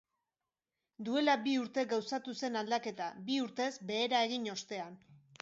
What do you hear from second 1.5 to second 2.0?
urte